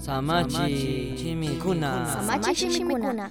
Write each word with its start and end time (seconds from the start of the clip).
Samachi 0.00 1.12
chimikuna. 1.16 2.06
Samachi 2.08 2.70
shimikuna. 2.72 3.28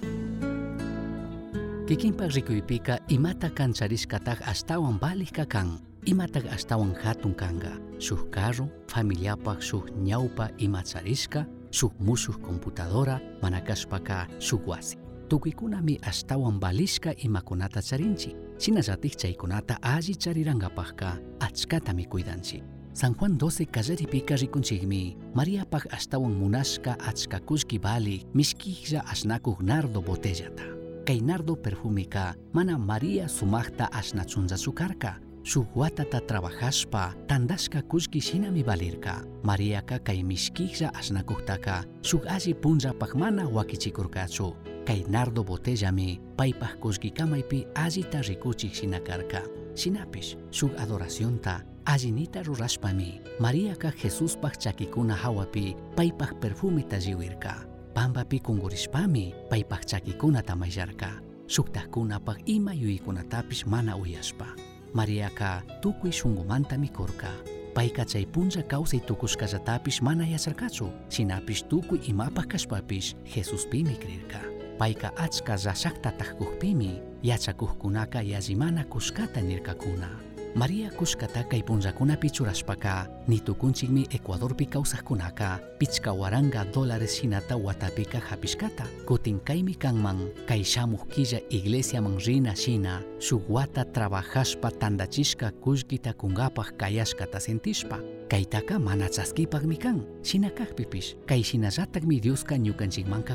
Kikinpak 1.86 2.30
rikuypika 2.30 3.00
imata 3.10 3.50
kancharishkataq 3.50 4.38
astawan 4.46 4.94
balik 5.02 5.34
kakan 5.34 5.82
imataq 6.06 6.46
astawan 6.46 6.94
hatun 6.94 7.34
kanga. 7.34 7.74
Shuk 7.98 8.30
carro 8.30 8.70
familiapak 8.86 9.58
shuk 9.58 9.90
ñawpa 9.98 10.54
imacharishka 10.62 11.42
shuk 11.74 11.90
mushuq 11.98 12.38
computadora 12.38 13.18
mana 13.42 13.58
kashpaka 13.60 14.30
shuk 14.38 14.62
wasi. 14.70 14.94
Tukuykunami 15.26 15.98
astawan 16.06 16.62
balishka 16.62 17.10
imakunata 17.18 17.82
charinchi. 17.82 18.30
Shinallatik 18.62 19.18
chaykunata 19.18 19.82
alli 19.82 20.14
chariranqapaqka 20.14 21.18
achkatami 21.42 22.06
kuydanchik 22.06 22.62
San 22.92 23.14
Juan 23.14 23.38
12 23.38 23.66
kallaripika 23.70 24.36
rikunchikmi 24.36 25.16
Mariapak 25.34 25.86
astawan 25.94 26.34
munashka 26.34 26.96
achka 26.98 27.38
kullki 27.38 27.78
balik 27.78 28.26
mishkilla 28.34 29.04
asnakuq 29.06 29.62
nardo 29.62 30.02
botellata 30.02 30.64
kay 31.06 31.20
nardo 31.22 31.54
perfumika 31.56 32.34
mana 32.52 32.78
María 32.78 33.28
sumaqta 33.28 33.86
ashnachunllachu 33.92 34.72
karka 34.74 35.14
shuk 35.42 35.76
watata 35.76 36.20
trabajashpa 36.20 37.14
tandashka 37.26 37.82
kullki 37.82 38.20
shinami 38.20 38.62
valirka 38.66 39.22
Mariaka 39.42 40.02
kay 40.02 40.22
mishkilla 40.22 40.90
asnakuqtaka 40.90 41.84
shuk 42.02 42.26
alli 42.26 42.54
punllapaq 42.54 43.14
mana 43.14 43.46
wakichikurkachu 43.46 44.56
kay 44.84 45.04
nardo 45.08 45.44
botellami 45.44 46.20
paypaq 46.36 46.82
kullkikamaypi 46.82 47.66
allita 47.74 48.18
rikuchik 48.22 48.74
shina 48.74 49.00
karka 49.00 49.46
shinapish 49.74 50.36
shuk 50.50 50.74
adoracionta 50.74 51.69
allinita 51.84 52.42
rurashpami 52.42 53.20
Mariaka 53.40 53.92
Jesuspaq 53.92 54.58
chakikuna 54.58 55.14
hawapi 55.14 55.76
paypaq 55.96 56.40
perfumita 56.40 56.98
lliwirka. 56.98 57.66
Pampapi 57.94 58.40
kungurishpami 58.40 59.34
paypaq 59.50 59.84
chakikunata 59.84 60.56
mayllarka 60.56 61.20
shuktaqkunapaq 61.46 62.46
ima 62.46 62.74
yuykunatapish 62.74 63.66
mana 63.66 63.96
uyashpa. 63.96 64.46
Mariaka 64.94 65.62
tukuy 65.80 66.12
shunqumanta 66.12 66.78
mikurka. 66.78 67.32
Payka 67.74 68.04
chay 68.04 68.26
punlla 68.26 68.62
kawsay 68.62 69.00
tukushkallatapish 69.00 70.02
mana 70.02 70.26
yacharkachu. 70.26 70.90
Shinapish 71.08 71.64
tukuy 71.68 71.98
imapaq 72.06 72.46
kashpapish 72.46 73.14
Jesuspimi 73.24 73.96
krirka 73.96 74.60
payka 74.80 75.12
achka 75.16 75.56
rashakta 75.60 76.10
taqkuqpimi 76.16 77.02
yachakuqkunaka 77.22 78.22
yallimana 78.24 78.84
kushkata 78.84 79.40
nirkakuna 79.44 80.08
María 80.54 80.90
kushkata 80.90 81.46
kay 81.46 81.62
punllakunapi 81.62 82.30
churashpaka 82.30 83.06
nitukunchikmi 83.28 84.10
Ecuadorpi 84.10 84.66
kawsaqkunaka 84.66 85.60
pichka 85.78 86.12
waranga 86.12 86.64
dólares 86.74 87.20
shinata 87.20 87.56
watapika 87.56 88.18
hapishkata. 88.18 88.84
Kutin 89.06 89.40
kaymi 89.40 89.74
kanman 89.74 90.30
kay 90.46 90.62
killa 90.62 91.38
iglesiaman 91.50 92.18
rina 92.18 92.54
shina 92.56 93.02
shuk 93.20 93.42
wata 93.48 93.84
trabajashpa 93.84 94.70
tandachishka 94.70 95.50
kullkita 95.62 96.12
kunkapaq 96.12 96.76
kayashkata 96.76 97.40
sentishpa. 97.40 97.98
Kaytaka 98.28 98.78
mana 98.78 99.08
chaskipaqmi 99.08 99.76
kan 99.78 100.02
shinakaqpipish 100.22 101.14
kay 101.26 101.42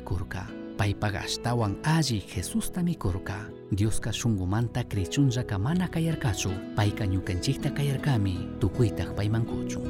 kurka 0.06 0.65
paypaqa 0.78 1.20
ashtawan 1.26 1.76
alli 1.84 2.22
Jesusta 2.36 2.84
mikurka 2.84 3.50
Dioska 3.72 4.12
shunqumanta 4.12 4.84
krichunllaka 4.84 5.58
mana 5.60 5.88
kayarkachu 5.88 6.50
payka 6.76 7.06
ñukanchikta 7.06 7.70
kayarkami 7.72 8.36
tukuytaq 8.60 9.16
paymankuchu 9.16 9.82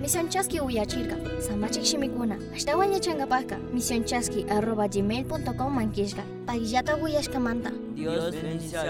Misionchaski 0.00 0.60
uyachirka. 0.60 1.16
Samachik 1.44 1.84
shimikuna. 1.84 2.38
Ashtawan 2.56 2.92
yachangapaka. 2.92 3.58
Misionchaski 3.72 4.46
arroba 4.48 4.88
gmail.com 4.88 5.74
mankishka. 5.74 6.24
Pagillata 6.46 6.96
uyashkamanta. 6.96 7.70
Dios 7.94 8.32
bendice. 8.32 8.80